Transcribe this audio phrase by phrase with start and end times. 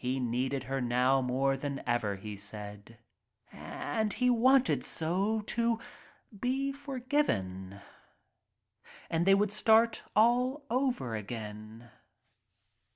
[0.03, 2.97] He needed her now more than ever, he said.
[3.51, 5.77] And he wanted so to
[6.39, 7.79] be forgiven—
[9.11, 11.91] and they would start all over again.